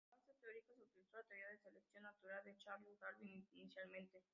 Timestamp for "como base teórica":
0.09-0.73